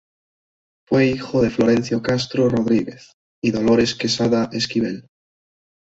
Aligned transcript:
Fue 0.89 1.05
hijo 1.05 1.43
de 1.43 1.51
Florencio 1.51 2.01
Castro 2.01 2.49
Rodríguez 2.49 3.11
y 3.39 3.51
Dolores 3.51 3.93
Quesada 3.93 4.49
Esquivel. 4.51 5.05